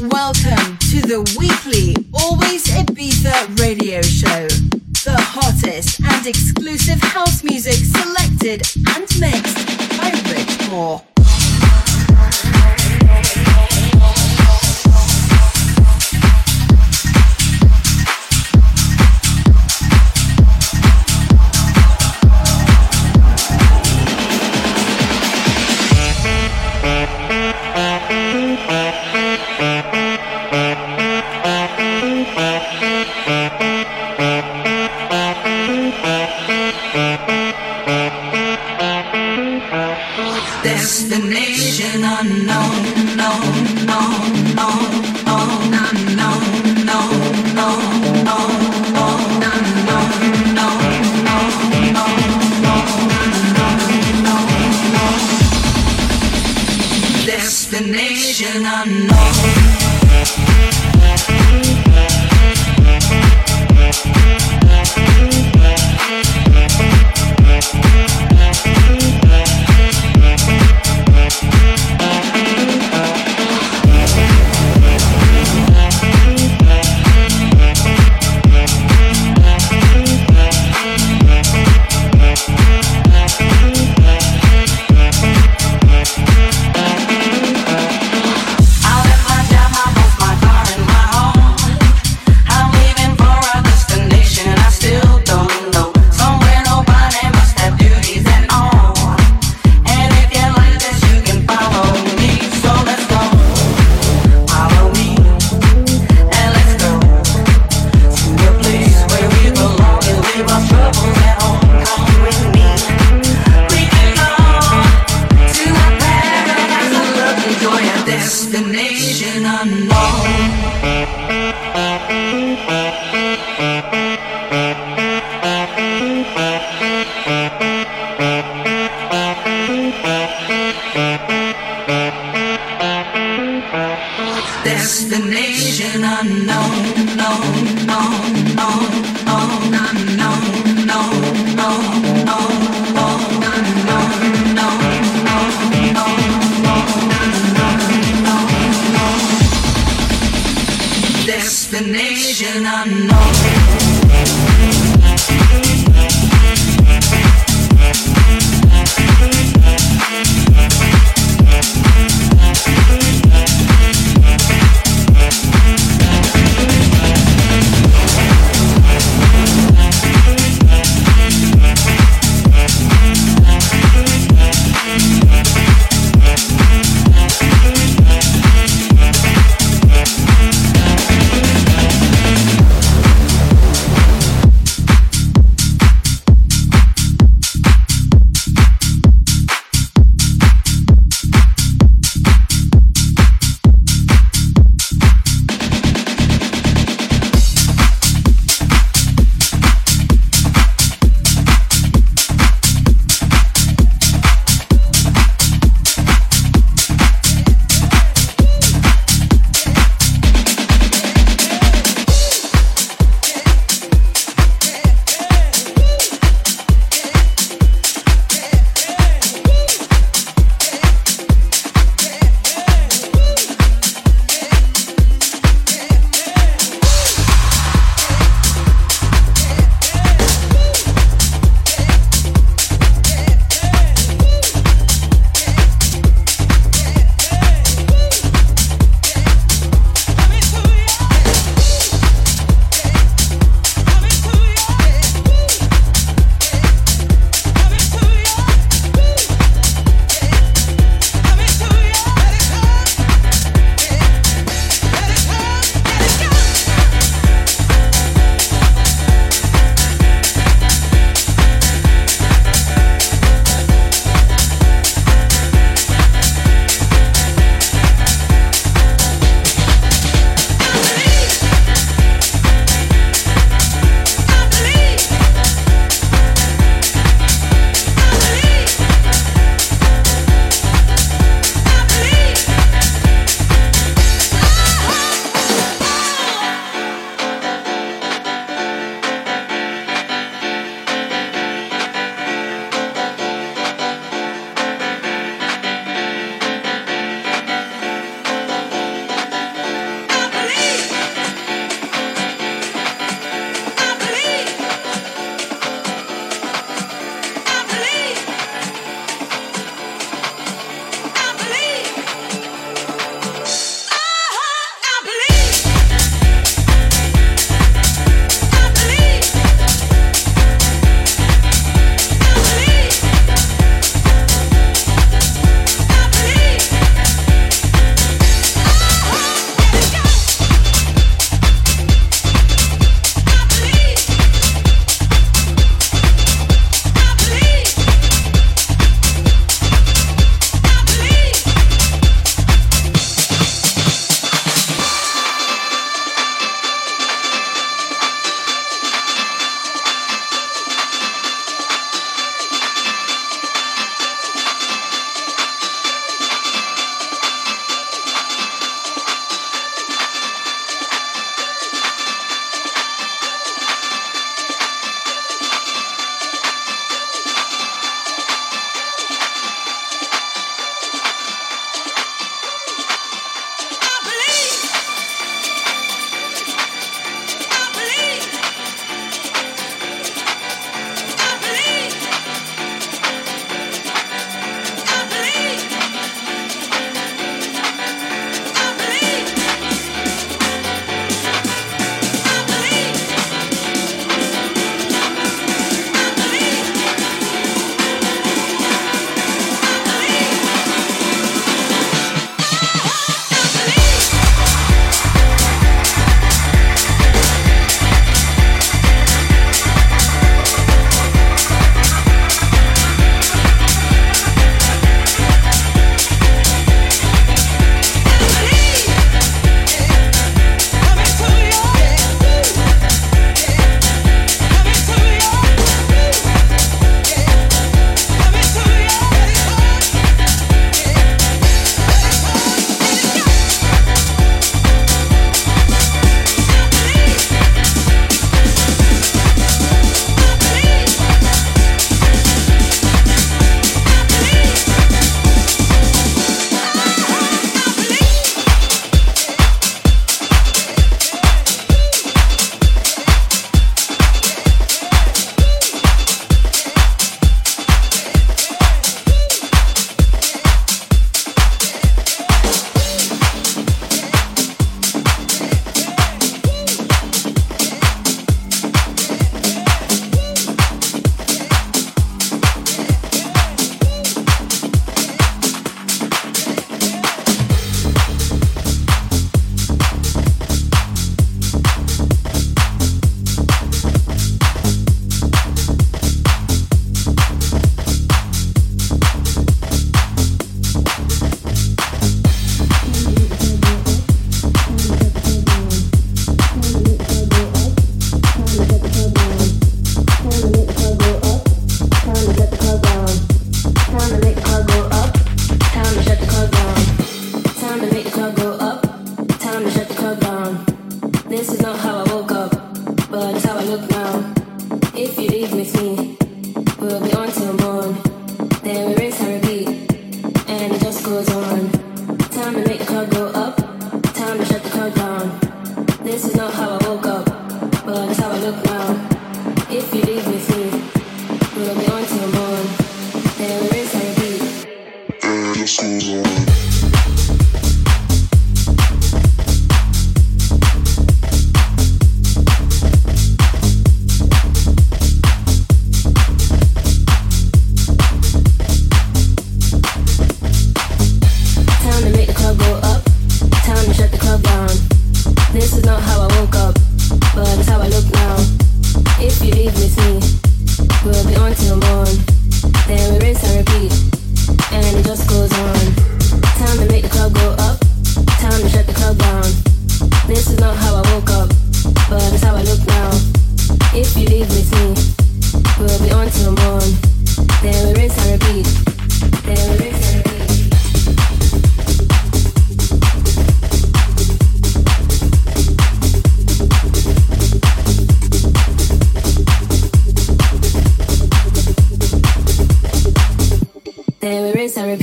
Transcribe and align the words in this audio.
Welcome 0.00 0.78
to 0.92 1.00
the 1.00 1.22
weekly 1.36 1.96
Always 2.14 2.66
Ibiza 2.68 3.58
radio 3.58 4.00
show. 4.00 4.46
The 5.02 5.16
hottest 5.18 5.98
and 6.00 6.24
exclusive 6.24 7.00
house 7.00 7.42
music 7.42 7.74
selected 7.74 8.62
and 8.94 9.08
mixed 9.18 9.98
by 9.98 10.12
Rich 10.30 10.70
Moore. 10.70 11.02
down. 42.58 42.87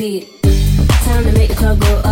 Time 0.05 1.23
to 1.23 1.31
make 1.31 1.49
the 1.49 1.55
club 1.55 1.79
go 1.81 2.04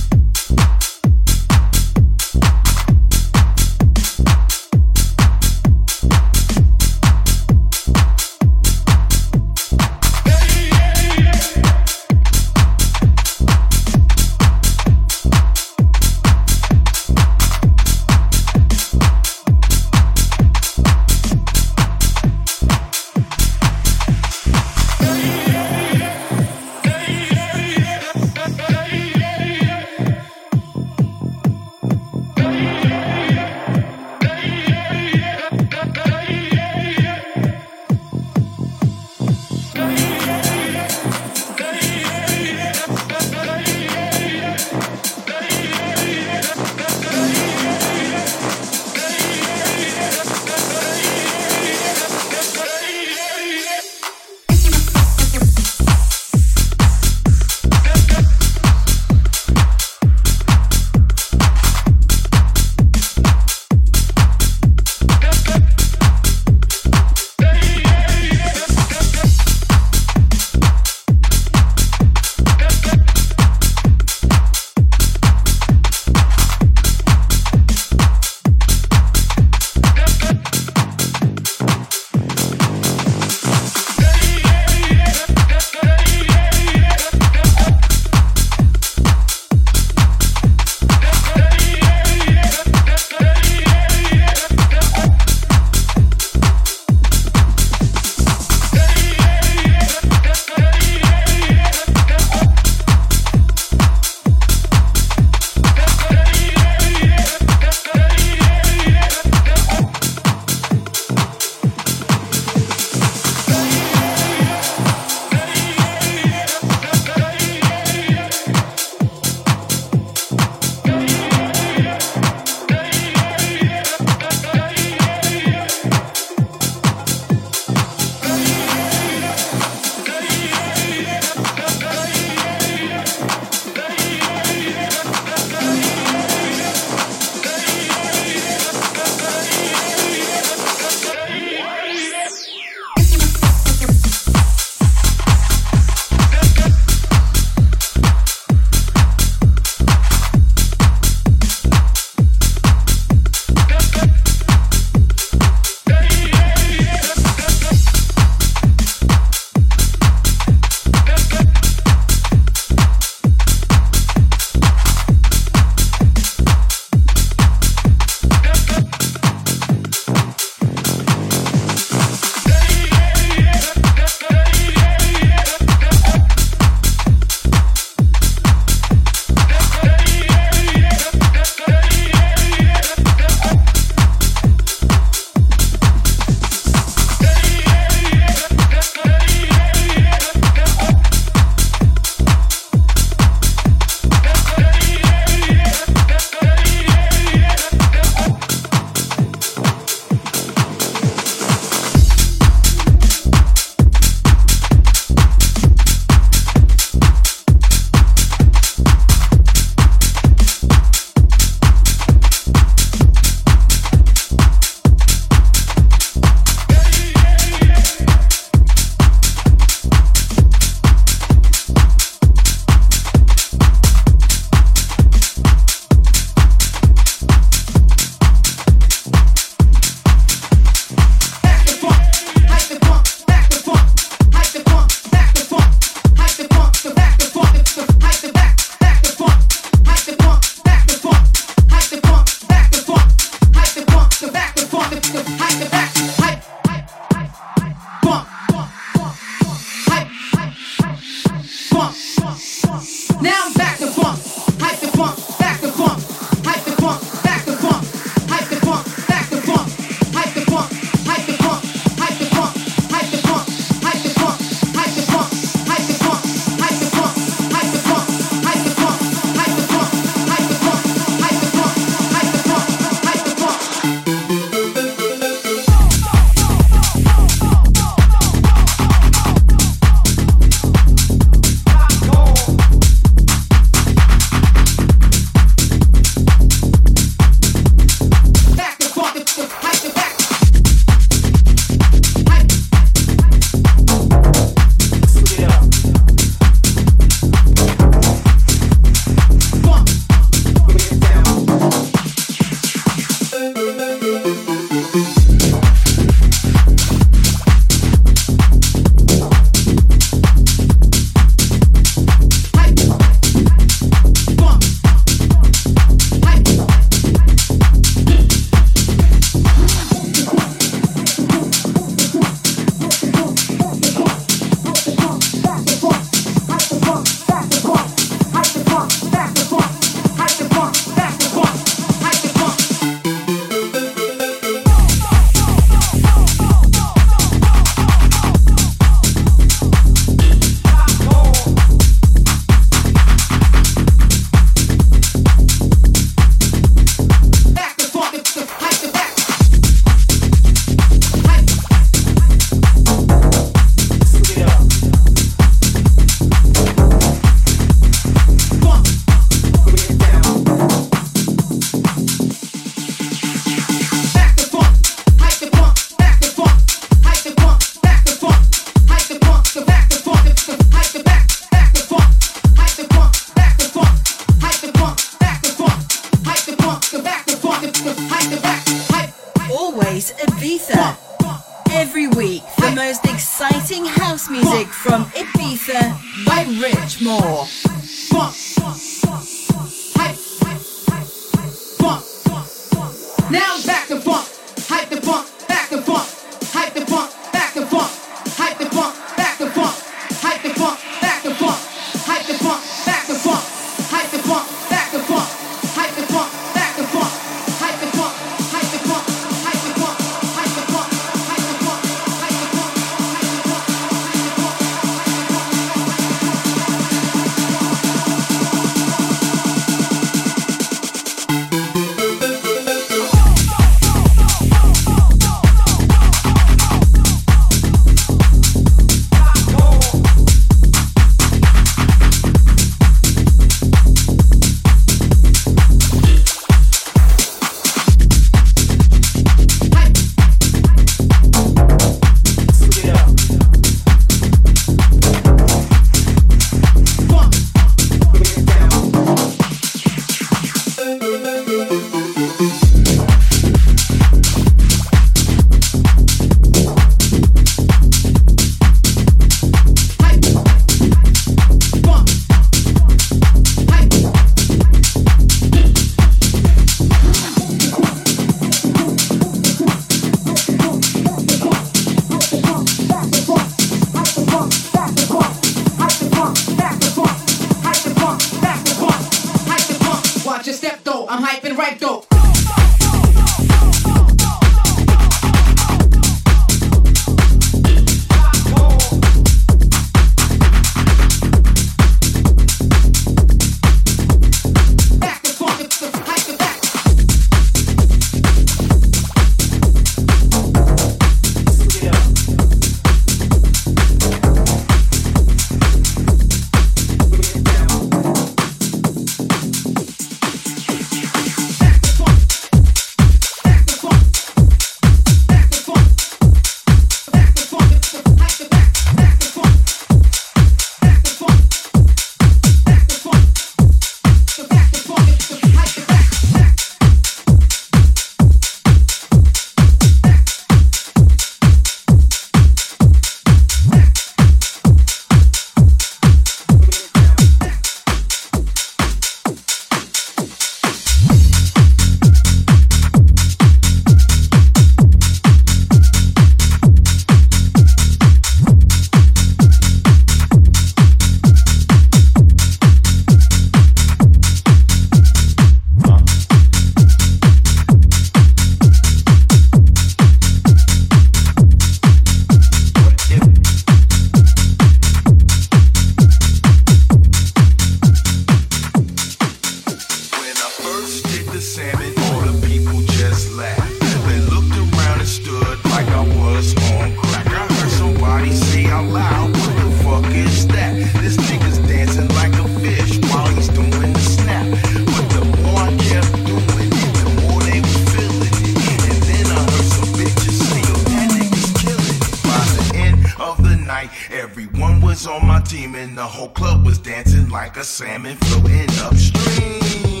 whole 596.11 596.27
club 596.27 596.65
was 596.65 596.77
dancing 596.77 597.29
like 597.29 597.55
a 597.55 597.63
salmon 597.63 598.17
floating 598.17 598.69
upstream. 598.81 600.00